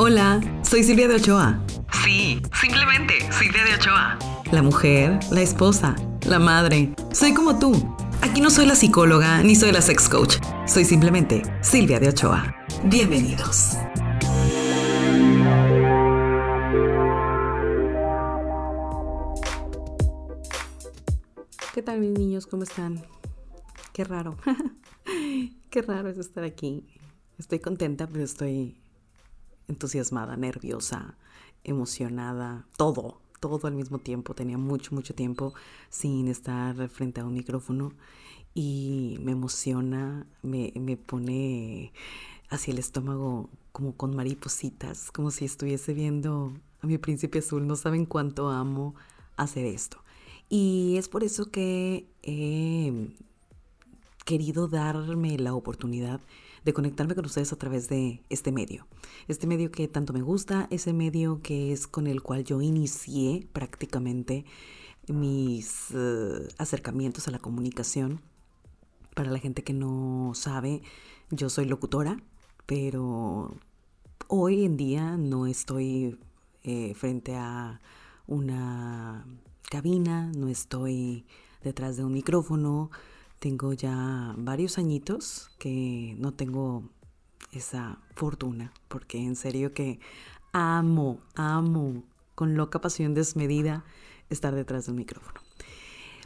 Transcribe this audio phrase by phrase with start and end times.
[0.00, 1.60] Hola, soy Silvia de Ochoa.
[2.04, 4.16] Sí, simplemente Silvia de Ochoa.
[4.52, 6.94] La mujer, la esposa, la madre.
[7.10, 7.72] Soy como tú.
[8.22, 10.36] Aquí no soy la psicóloga ni soy la sex coach.
[10.68, 12.54] Soy simplemente Silvia de Ochoa.
[12.84, 13.72] Bienvenidos.
[21.74, 22.46] ¿Qué tal mis niños?
[22.46, 23.04] ¿Cómo están?
[23.92, 24.36] Qué raro.
[25.70, 26.86] Qué raro es estar aquí.
[27.36, 28.80] Estoy contenta, pero estoy
[29.68, 31.16] entusiasmada, nerviosa,
[31.64, 34.34] emocionada, todo, todo al mismo tiempo.
[34.34, 35.54] Tenía mucho, mucho tiempo
[35.90, 37.92] sin estar frente a un micrófono
[38.54, 41.92] y me emociona, me, me pone
[42.50, 47.66] hacia el estómago como con maripositas, como si estuviese viendo a mi príncipe azul.
[47.66, 48.94] No saben cuánto amo
[49.36, 49.98] hacer esto.
[50.48, 53.14] Y es por eso que he
[54.24, 56.20] querido darme la oportunidad
[56.68, 58.86] de conectarme con ustedes a través de este medio.
[59.26, 63.48] Este medio que tanto me gusta, ese medio que es con el cual yo inicié
[63.54, 64.44] prácticamente
[65.06, 68.20] mis eh, acercamientos a la comunicación.
[69.14, 70.82] Para la gente que no sabe,
[71.30, 72.22] yo soy locutora,
[72.66, 73.56] pero
[74.26, 76.18] hoy en día no estoy
[76.64, 77.80] eh, frente a
[78.26, 79.24] una
[79.70, 81.24] cabina, no estoy
[81.62, 82.90] detrás de un micrófono,
[83.38, 86.90] tengo ya varios añitos que no tengo
[87.52, 90.00] esa fortuna, porque en serio que
[90.52, 92.02] amo, amo
[92.34, 93.84] con loca pasión desmedida
[94.28, 95.40] estar detrás de un micrófono.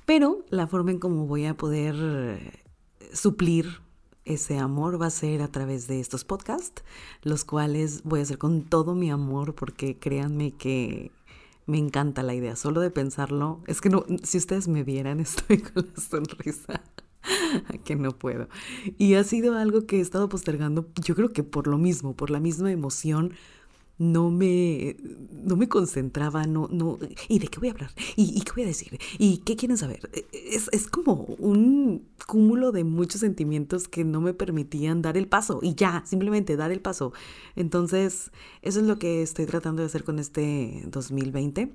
[0.07, 2.63] Pero la forma en cómo voy a poder eh,
[3.13, 3.81] suplir
[4.25, 6.83] ese amor va a ser a través de estos podcasts,
[7.23, 11.11] los cuales voy a hacer con todo mi amor, porque créanme que
[11.67, 12.57] me encanta la idea.
[12.57, 16.83] Solo de pensarlo, es que no, si ustedes me vieran, estoy con la sonrisa
[17.85, 18.49] que no puedo.
[18.99, 22.31] Y ha sido algo que he estado postergando, yo creo que por lo mismo, por
[22.31, 23.33] la misma emoción,
[23.99, 24.97] no me,
[25.31, 27.91] no me concentraba, no, no, ¿y de qué voy a hablar?
[28.17, 28.99] ¿Y, qué voy a decir?
[29.19, 30.11] ¿Y qué quieren saber?
[30.33, 35.61] Es, es, como un cúmulo de muchos sentimientos que no me permitían dar el paso
[35.63, 37.13] y ya, simplemente dar el paso.
[37.55, 38.33] Entonces,
[38.63, 41.71] eso es lo que estoy tratando de hacer con este 2020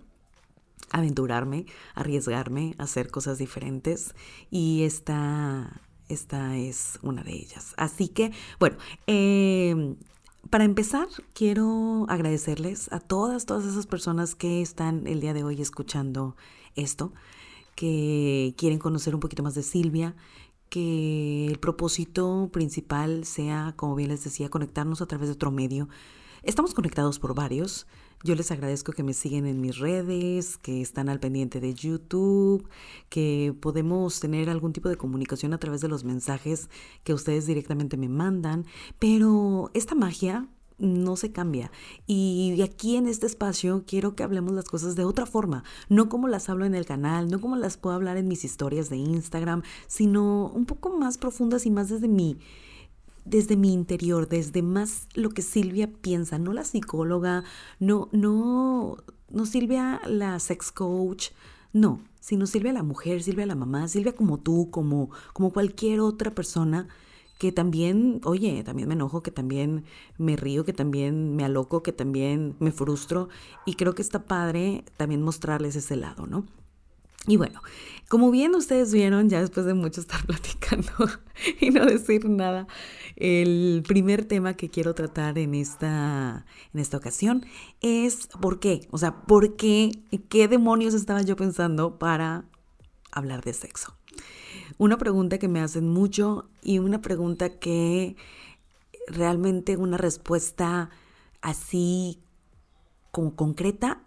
[0.91, 1.65] aventurarme,
[1.95, 4.15] arriesgarme, hacer cosas diferentes
[4.49, 7.73] y esta, esta es una de ellas.
[7.77, 8.77] Así que, bueno,
[9.07, 9.95] em,
[10.49, 15.61] para empezar, quiero agradecerles a todas, todas esas personas que están el día de hoy
[15.61, 16.35] escuchando
[16.75, 17.13] esto,
[17.75, 20.15] que quieren conocer un poquito más de Silvia,
[20.69, 25.87] que el propósito principal sea, como bien les decía, conectarnos a través de otro medio.
[26.47, 27.87] Estamos conectados por varios,
[28.23, 32.69] yo les agradezco que me siguen en mis redes, que están al pendiente de YouTube,
[33.09, 36.69] que podemos tener algún tipo de comunicación a través de los mensajes
[37.03, 38.65] que ustedes directamente me mandan,
[38.97, 40.47] pero esta magia
[40.77, 41.69] no se cambia.
[42.05, 46.29] Y aquí en este espacio quiero que hablemos las cosas de otra forma, no como
[46.29, 49.63] las hablo en el canal, no como las puedo hablar en mis historias de Instagram,
[49.87, 52.37] sino un poco más profundas y más desde mi
[53.29, 57.43] desde mi interior, desde más lo que Silvia piensa, no la psicóloga,
[57.79, 58.97] no, no,
[59.29, 61.29] no Silvia la sex coach,
[61.73, 66.31] no, sino Silvia la mujer, Silvia la mamá, Silvia como tú, como, como cualquier otra
[66.33, 66.87] persona
[67.37, 69.85] que también, oye, también me enojo, que también
[70.17, 73.29] me río, que también me aloco, que también me frustro
[73.65, 76.45] y creo que está padre también mostrarles ese lado, ¿no?
[77.27, 77.61] Y bueno,
[78.07, 80.91] como bien ustedes vieron, ya después de mucho estar platicando
[81.59, 82.67] y no decir nada,
[83.17, 87.45] el primer tema que quiero tratar en esta, en esta ocasión
[87.81, 88.87] es por qué.
[88.91, 89.91] O sea, ¿por qué?
[90.29, 92.45] ¿Qué demonios estaba yo pensando para
[93.11, 93.93] hablar de sexo?
[94.77, 98.15] Una pregunta que me hacen mucho y una pregunta que
[99.07, 100.89] realmente una respuesta
[101.41, 102.19] así
[103.11, 104.06] como concreta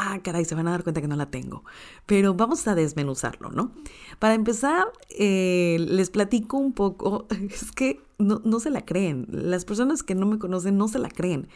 [0.00, 1.64] ah, caray, se van a dar cuenta que no la tengo.
[2.06, 3.72] Pero vamos a desmenuzarlo, ¿no?
[4.18, 9.64] Para empezar, eh, les platico un poco, es que no, no se la creen, las
[9.64, 11.48] personas que no me conocen no se la creen.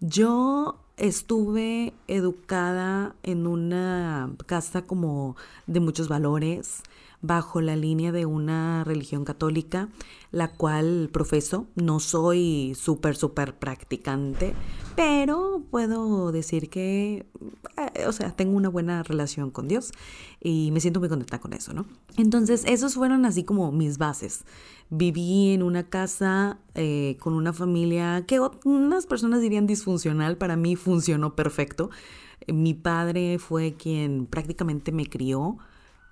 [0.00, 5.36] Yo estuve educada en una casa como
[5.66, 6.82] de muchos valores,
[7.22, 9.88] bajo la línea de una religión católica,
[10.30, 11.66] la cual profeso.
[11.74, 14.54] No soy súper, súper practicante,
[14.96, 17.26] pero puedo decir que,
[17.76, 19.92] eh, o sea, tengo una buena relación con Dios
[20.40, 21.86] y me siento muy contenta con eso, ¿no?
[22.16, 24.44] Entonces, esos fueron así como mis bases.
[24.88, 30.74] Viví en una casa eh, con una familia que unas personas dirían disfuncional, para mí
[30.74, 31.90] funcionó perfecto.
[32.48, 35.58] Mi padre fue quien prácticamente me crió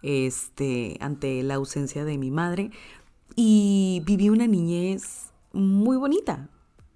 [0.02, 2.70] este, ante la ausencia de mi madre
[3.36, 6.48] y viví una niñez muy bonita.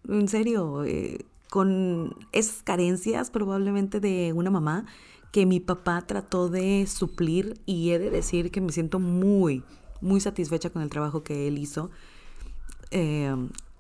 [0.08, 4.87] En serio, eh, con esas carencias probablemente de una mamá
[5.32, 9.62] que mi papá trató de suplir y he de decir que me siento muy,
[10.00, 11.90] muy satisfecha con el trabajo que él hizo.
[12.90, 13.34] Eh,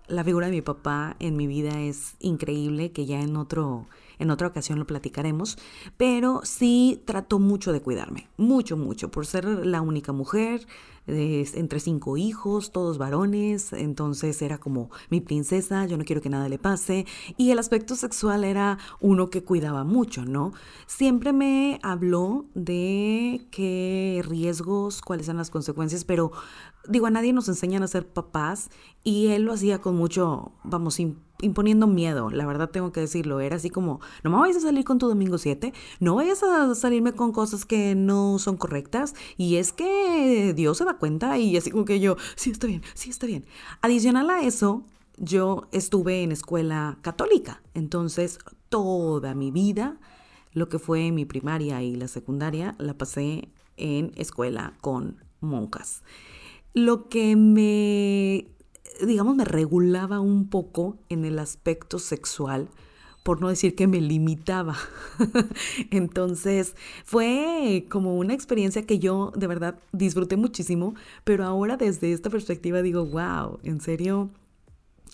[0.08, 3.86] la figura de mi papá en mi vida es increíble, que ya en otro
[4.22, 5.58] en otra ocasión lo platicaremos,
[5.96, 10.66] pero sí trató mucho de cuidarme, mucho, mucho, por ser la única mujer,
[11.06, 16.48] entre cinco hijos, todos varones, entonces era como mi princesa, yo no quiero que nada
[16.48, 20.52] le pase, y el aspecto sexual era uno que cuidaba mucho, ¿no?
[20.86, 26.30] Siempre me habló de qué riesgos, cuáles eran las consecuencias, pero
[26.88, 28.70] digo, a nadie nos enseñan a ser papás
[29.02, 31.00] y él lo hacía con mucho, vamos,
[31.42, 34.84] imponiendo miedo, la verdad tengo que decirlo, era así como, no me vayas a salir
[34.84, 39.56] con tu domingo 7, no vayas a salirme con cosas que no son correctas y
[39.56, 43.10] es que Dios se da cuenta y así como que yo, sí, está bien, sí,
[43.10, 43.44] está bien.
[43.82, 44.84] Adicional a eso,
[45.18, 49.98] yo estuve en escuela católica, entonces toda mi vida,
[50.52, 56.02] lo que fue mi primaria y la secundaria, la pasé en escuela con monjas
[56.74, 58.46] lo que me,
[59.00, 62.68] digamos, me regulaba un poco en el aspecto sexual,
[63.22, 64.76] por no decir que me limitaba.
[65.90, 66.74] Entonces
[67.04, 70.94] fue como una experiencia que yo de verdad disfruté muchísimo,
[71.24, 74.30] pero ahora desde esta perspectiva digo, wow, en serio,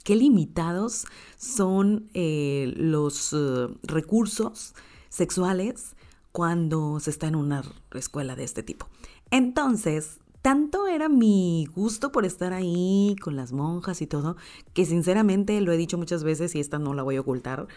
[0.04, 4.74] qué limitados son eh, los eh, recursos
[5.10, 5.94] sexuales
[6.32, 8.88] cuando se está en una escuela de este tipo.
[9.30, 14.38] Entonces, tanto era mi gusto por estar ahí con las monjas y todo,
[14.72, 17.68] que sinceramente lo he dicho muchas veces y esta no la voy a ocultar.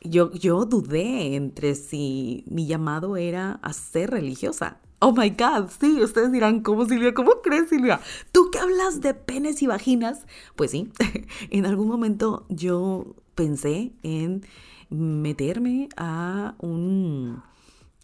[0.00, 4.78] Yo, yo dudé entre si mi llamado era a ser religiosa.
[5.00, 7.12] Oh my God, sí, ustedes dirán, ¿cómo Silvia?
[7.12, 8.00] ¿Cómo crees Silvia?
[8.32, 10.24] ¿Tú que hablas de penes y vaginas?
[10.56, 10.90] Pues sí,
[11.50, 14.46] en algún momento yo pensé en
[14.88, 17.42] meterme a un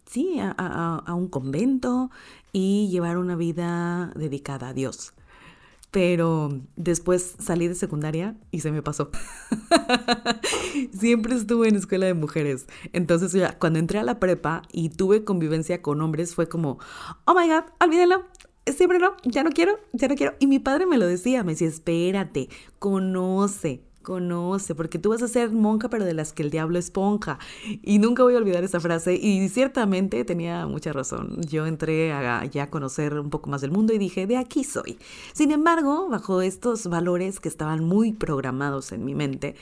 [0.06, 2.10] sí, a, un convento
[2.52, 5.12] y llevar una vida dedicada a Dios.
[5.90, 9.10] Pero después salí de secundaria y se me pasó.
[10.98, 12.66] Siempre estuve en escuela de mujeres.
[12.92, 16.78] Entonces cuando entré a la prepa y tuve convivencia con hombres fue como,
[17.24, 18.24] oh my god, olvídalo,
[18.72, 20.34] siempre no, ya no quiero, ya no quiero.
[20.38, 22.48] Y mi padre me lo decía, me decía, espérate,
[22.78, 27.40] conoce, conoce, porque tú vas a ser monja, pero de las que el diablo esponja.
[27.82, 29.14] Y nunca voy a olvidar esa frase.
[29.16, 31.42] Y ciertamente tenía mucha razón.
[31.42, 34.96] Yo entré a ya conocer un poco más del mundo y dije, de aquí soy.
[35.32, 39.56] Sin embargo, bajo estos valores que estaban muy programados en mi mente,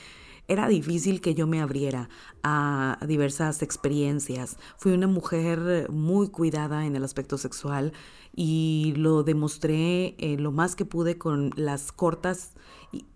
[0.47, 2.07] era difícil que yo me abriera
[2.43, 4.57] a diversas experiencias.
[4.77, 7.93] Fui una mujer muy cuidada en el aspecto sexual
[8.35, 12.51] y lo demostré eh, lo más que pude con las cortas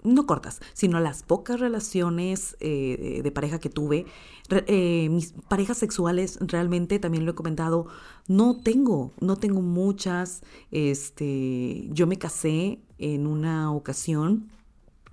[0.03, 4.05] no cortas, sino las pocas relaciones eh, de pareja que tuve.
[4.49, 7.87] Eh, mis parejas sexuales, realmente también lo he comentado,
[8.27, 10.41] no tengo, no tengo muchas.
[10.71, 14.49] Este, yo me casé en una ocasión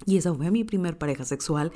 [0.04, 1.72] y esa fue mi primer pareja sexual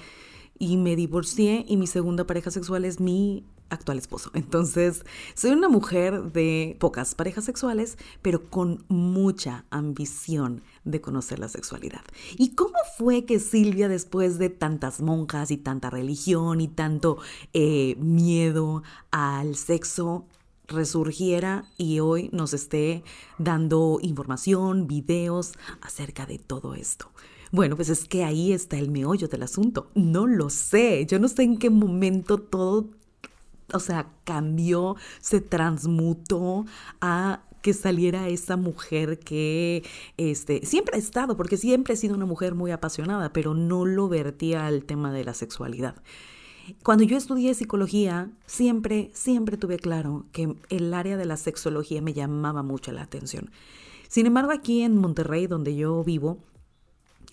[0.59, 4.31] y me divorcié y mi segunda pareja sexual es mi actual esposo.
[4.35, 11.49] Entonces, soy una mujer de pocas parejas sexuales, pero con mucha ambición de conocer la
[11.49, 12.03] sexualidad.
[12.37, 17.19] ¿Y cómo fue que Silvia, después de tantas monjas y tanta religión y tanto
[17.53, 20.27] eh, miedo al sexo,
[20.67, 23.03] resurgiera y hoy nos esté
[23.39, 27.11] dando información, videos acerca de todo esto?
[27.53, 29.91] Bueno, pues es que ahí está el meollo del asunto.
[29.97, 31.05] No lo sé.
[31.07, 32.91] Yo no sé en qué momento todo
[33.73, 36.65] o sea, cambió, se transmutó
[37.01, 39.85] a que saliera esa mujer que
[40.17, 44.09] este, siempre ha estado, porque siempre he sido una mujer muy apasionada, pero no lo
[44.09, 45.95] vertía al tema de la sexualidad.
[46.83, 52.13] Cuando yo estudié psicología, siempre, siempre tuve claro que el área de la sexología me
[52.13, 53.51] llamaba mucho la atención.
[54.09, 56.39] Sin embargo, aquí en Monterrey, donde yo vivo,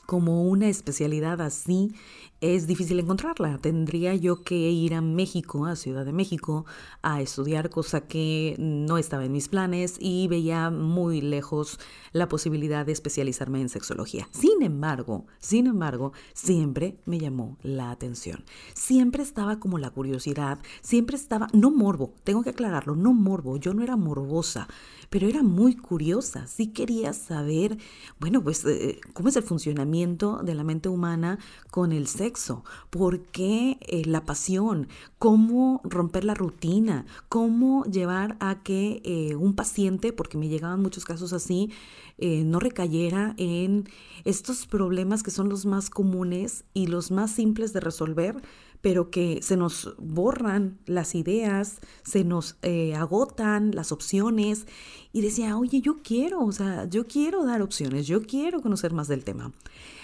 [0.08, 1.92] como una especialidad así
[2.40, 3.58] es difícil encontrarla.
[3.58, 6.66] Tendría yo que ir a México, a Ciudad de México,
[7.02, 11.80] a estudiar, cosa que no estaba en mis planes y veía muy lejos
[12.14, 14.30] la posibilidad de especializarme en sexología.
[14.32, 18.46] Sin embargo, sin embargo, siempre me llamó la atención.
[18.76, 23.74] Siempre estaba como la curiosidad, siempre estaba, no morbo, tengo que aclararlo, no morbo, yo
[23.74, 24.70] no era morbosa,
[25.10, 27.78] pero era muy curiosa, sí quería saber,
[28.20, 31.40] bueno, pues, eh, cómo es el funcionamiento de la mente humana
[31.72, 34.88] con el sexo, por qué eh, la pasión,
[35.18, 41.04] cómo romper la rutina, cómo llevar a que eh, un paciente, porque me llegaban muchos
[41.04, 41.72] casos así,
[42.20, 43.88] no recayera en
[44.24, 48.42] estos problemas que son los más comunes y los más simples de resolver,
[48.82, 54.68] pero que se nos borran las ideas, se nos eh, agotan las opciones
[55.14, 59.08] y decía, oye, yo quiero, o sea, yo quiero dar opciones, yo quiero conocer más
[59.08, 59.52] del tema.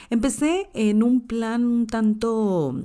[0.10, 2.76] Empecé en un plan un tanto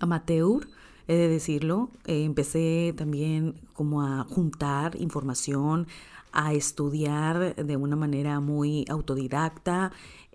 [0.00, 0.68] amateur,
[1.08, 1.90] he de decirlo.
[2.06, 5.86] Eh, empecé también como a juntar información,
[6.32, 9.92] a estudiar de una manera muy autodidacta,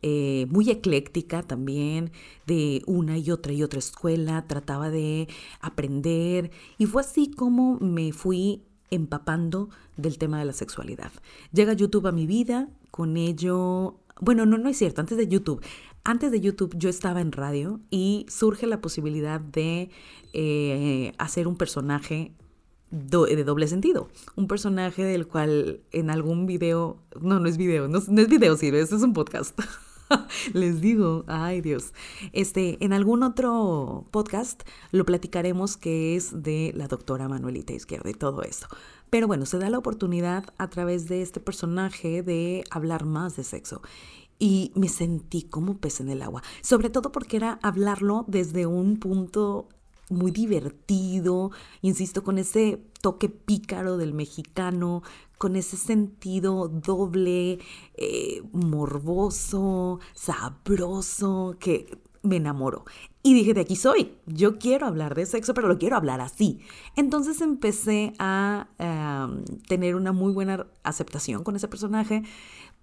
[0.07, 2.11] eh, muy ecléctica también,
[2.45, 5.27] de una y otra y otra escuela, trataba de
[5.61, 11.11] aprender y fue así como me fui empapando del tema de la sexualidad.
[11.51, 15.63] Llega YouTube a mi vida, con ello, bueno, no, no es cierto, antes de YouTube,
[16.03, 19.89] antes de YouTube yo estaba en radio y surge la posibilidad de
[20.33, 22.31] eh, hacer un personaje
[22.91, 24.09] de doble sentido.
[24.35, 28.81] Un personaje del cual en algún video, no, no es video, no, es video, sirve,
[28.81, 29.59] esto es un podcast.
[30.53, 31.93] Les digo, ay Dios.
[32.33, 38.13] Este, en algún otro podcast lo platicaremos que es de la doctora Manuelita Izquierda y
[38.13, 38.67] todo eso.
[39.09, 43.43] Pero bueno, se da la oportunidad a través de este personaje de hablar más de
[43.43, 43.81] sexo
[44.37, 48.97] y me sentí como pez en el agua, sobre todo porque era hablarlo desde un
[48.97, 49.69] punto
[50.09, 55.03] muy divertido, insisto, con ese toque pícaro del mexicano,
[55.37, 57.59] con ese sentido doble,
[57.95, 62.85] eh, morboso, sabroso, que me enamoró.
[63.21, 66.59] Y dije, de aquí soy, yo quiero hablar de sexo, pero lo quiero hablar así.
[66.95, 72.23] Entonces empecé a em, tener una muy buena aceptación con ese personaje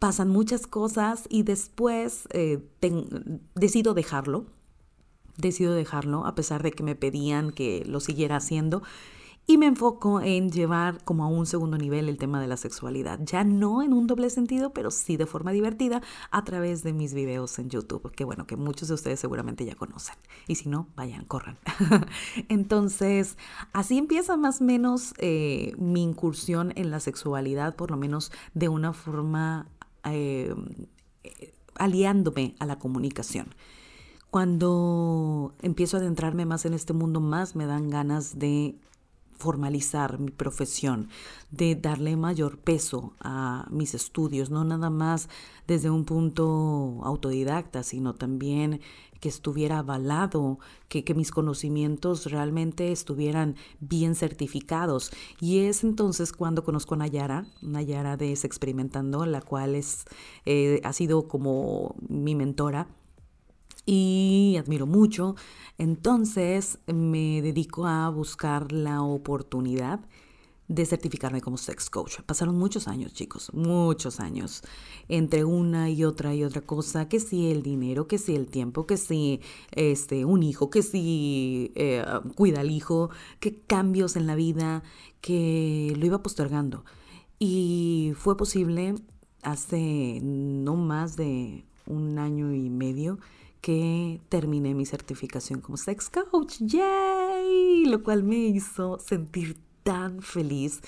[0.03, 2.59] pasan muchas cosas y después eh,
[3.55, 4.47] decido dejarlo.
[5.37, 8.83] Decido dejarlo a pesar de que me pedían que lo siguiera haciendo
[9.47, 13.19] y me enfoco en llevar como a un segundo nivel el tema de la sexualidad.
[13.25, 17.13] Ya no en un doble sentido, pero sí de forma divertida a través de mis
[17.13, 20.15] videos en YouTube, que bueno, que muchos de ustedes seguramente ya conocen.
[20.47, 21.59] Y si no, vayan, corran.
[22.49, 23.37] Entonces,
[23.73, 28.69] así empieza más o menos eh, mi incursión en la sexualidad, por lo menos de
[28.69, 29.67] una forma
[30.05, 30.55] eh,
[31.75, 33.55] aliándome a la comunicación.
[34.33, 38.77] Cuando empiezo a adentrarme más en este mundo, más me dan ganas de
[39.37, 41.11] formalizar mi profesión,
[41.51, 45.29] de darle mayor peso a mis estudios, no nada más
[45.67, 48.81] desde un punto autodidacta, sino también
[49.21, 50.59] que estuviera avalado,
[50.89, 55.11] que, mis conocimientos realmente estuvieran bien certificados.
[55.41, 60.07] Y es entonces cuando conozco a Nayara, Nayara de Experimentando, la cual es,
[60.47, 62.89] eh, ha sido como mi mentora
[63.87, 65.37] y admiro mucho.
[65.79, 70.01] Entonces me dedico a buscar la oportunidad
[70.69, 72.21] de certificarme como sex coach.
[72.25, 74.63] Pasaron muchos años, chicos, muchos años,
[75.09, 78.87] entre una y otra y otra cosa, que si el dinero, que si el tiempo,
[78.87, 79.41] que si
[79.73, 82.05] este, un hijo, que si eh,
[82.37, 84.83] cuida al hijo, que cambios en la vida,
[85.21, 86.85] que lo iba postergando.
[87.39, 88.95] Y fue posible
[89.43, 93.19] hace no más de un año y medio
[93.63, 97.87] que terminé mi certificación como sex coach, ¡yay!
[97.87, 100.81] Lo cual me hizo sentir tan feliz.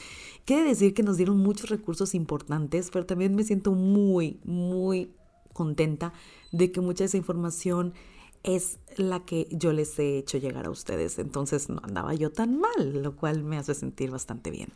[0.44, 5.12] Quiere decir que nos dieron muchos recursos importantes, pero también me siento muy, muy
[5.52, 6.12] contenta
[6.52, 7.94] de que mucha de esa información
[8.42, 11.18] es la que yo les he hecho llegar a ustedes.
[11.20, 14.72] Entonces no andaba yo tan mal, lo cual me hace sentir bastante bien.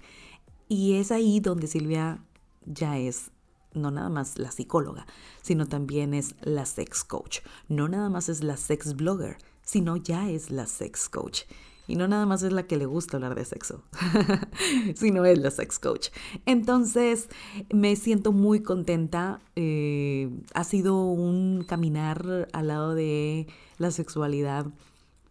[0.68, 2.24] Y es ahí donde Silvia
[2.64, 3.32] ya es
[3.74, 5.06] no nada más la psicóloga,
[5.42, 7.40] sino también es la sex coach.
[7.68, 11.42] No nada más es la sex blogger, sino ya es la sex coach.
[11.88, 13.82] Y no nada más es la que le gusta hablar de sexo,
[14.94, 16.08] sino es la sex coach.
[16.44, 17.30] Entonces,
[17.72, 19.40] me siento muy contenta.
[19.56, 23.46] Eh, ha sido un caminar al lado de
[23.78, 24.66] la sexualidad,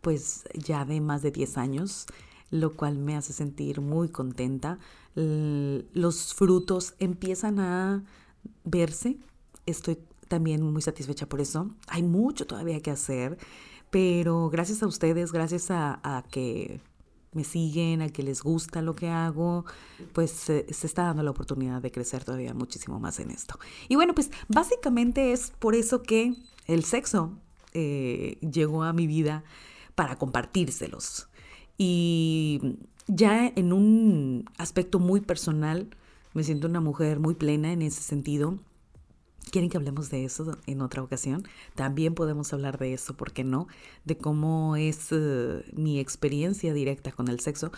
[0.02, 2.08] pues ya de más de 10 años,
[2.50, 4.80] lo cual me hace sentir muy contenta.
[5.14, 8.04] Los frutos empiezan a
[8.64, 9.18] verse.
[9.66, 11.70] Estoy también muy satisfecha por eso.
[11.88, 13.38] Hay mucho todavía que hacer,
[13.90, 16.82] pero gracias a ustedes, gracias a, que
[17.34, 19.66] me siguen, a que les gusta lo que hago,
[20.14, 23.60] pues se está dando la oportunidad de crecer todavía muchísimo más en esto.
[23.88, 26.36] Y bueno, pues básicamente es por eso que
[26.66, 27.38] el sexo
[27.74, 29.44] eh, llegó a mi vida
[29.96, 31.28] para compartírselos.
[31.78, 32.78] Y
[33.08, 35.90] ya en un aspecto muy personal,
[36.38, 38.60] me siento una mujer muy plena en ese sentido.
[39.50, 41.42] ¿Quieren que hablemos de eso en otra ocasión?
[41.74, 43.68] También podemos hablar de eso, ¿por qué no?
[44.06, 47.72] De cómo es eh, mi experiencia directa con el sexo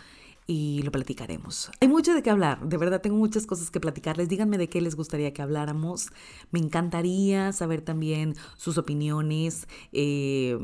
[0.46, 1.72] y lo platicaremos.
[1.80, 4.28] Hay mucho de qué hablar, de verdad tengo muchas cosas que platicarles.
[4.28, 6.10] Díganme de qué les gustaría que habláramos.
[6.52, 10.60] Me encantaría saber también sus opiniones, eh,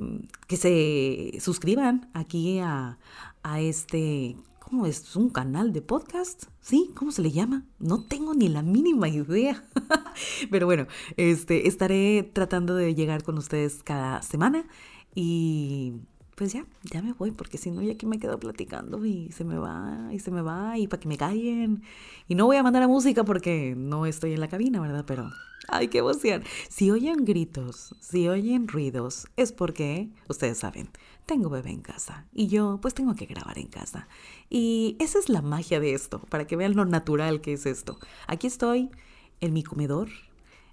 [0.48, 3.00] que se suscriban aquí a,
[3.42, 4.36] a este
[4.68, 5.16] ¿Cómo es?
[5.16, 6.46] ¿Un canal de podcast?
[6.60, 6.90] ¿Sí?
[6.96, 7.66] ¿Cómo se le llama?
[7.78, 9.64] No tengo ni la mínima idea.
[10.50, 14.66] Pero bueno, este, estaré tratando de llegar con ustedes cada semana
[15.14, 15.94] y
[16.34, 19.44] pues ya, ya me voy, porque si no, ya aquí me quedo platicando y se
[19.44, 21.84] me va, y se me va, y para que me callen.
[22.28, 25.06] Y no voy a mandar a música porque no estoy en la cabina, ¿verdad?
[25.06, 25.30] Pero,
[25.68, 26.44] ay, qué emoción.
[26.70, 30.90] Si oyen gritos, si oyen ruidos, es porque, ustedes saben,
[31.26, 34.08] tengo bebé en casa y yo pues tengo que grabar en casa.
[34.50, 37.98] Y esa es la magia de esto, para que vean lo natural que es esto.
[38.28, 38.90] Aquí estoy
[39.42, 40.10] en mi comedor,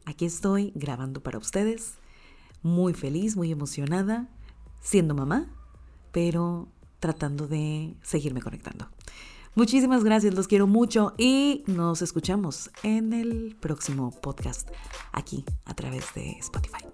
[0.04, 1.94] aquí estoy grabando para ustedes,
[2.62, 4.28] muy feliz, muy emocionada,
[4.80, 5.50] siendo mamá,
[6.12, 6.68] pero
[7.00, 8.88] tratando de seguirme conectando.
[9.54, 14.70] Muchísimas gracias, los quiero mucho y nos escuchamos en el próximo podcast
[15.12, 16.84] aquí a través de Spotify.